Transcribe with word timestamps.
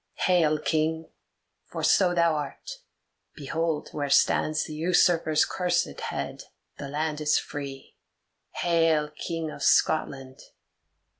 "Hail, 0.25 0.57
King! 0.57 1.11
For 1.67 1.83
so 1.83 2.11
thou 2.15 2.33
art. 2.33 2.79
Behold 3.35 3.89
where 3.91 4.09
stands 4.09 4.63
the 4.65 4.73
usurper's 4.73 5.45
cursed 5.45 5.99
head; 5.99 6.41
the 6.79 6.87
land 6.89 7.21
is 7.21 7.37
free. 7.37 7.95
Hail, 8.63 9.09
King 9.11 9.51
of 9.51 9.61
Scotland!" 9.61 10.39